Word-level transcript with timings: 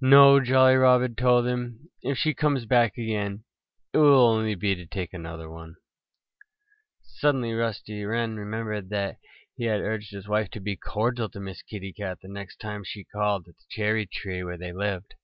"No!" 0.00 0.40
Jolly 0.40 0.74
Robin 0.74 1.14
told 1.14 1.46
him. 1.46 1.88
"If 2.02 2.18
she 2.18 2.34
comes 2.34 2.66
back 2.66 2.98
again 2.98 3.44
it 3.92 3.98
will 3.98 4.26
only 4.26 4.56
be 4.56 4.74
to 4.74 4.84
take 4.84 5.12
another 5.14 5.48
one." 5.48 5.76
Suddenly 7.00 7.52
Rusty 7.52 8.04
Wren 8.04 8.34
remembered 8.34 8.88
that 8.88 9.18
he 9.54 9.66
had 9.66 9.80
urged 9.80 10.10
his 10.10 10.26
wife 10.26 10.50
to 10.50 10.60
be 10.60 10.74
cordial 10.74 11.28
to 11.28 11.38
Miss 11.38 11.62
Kitty 11.62 11.92
Cat 11.92 12.18
the 12.20 12.26
next 12.28 12.56
time 12.56 12.82
she 12.82 13.04
called 13.04 13.46
at 13.46 13.54
the 13.56 13.64
cherry 13.70 14.04
tree 14.04 14.42
where 14.42 14.58
they 14.58 14.72
lived. 14.72 15.14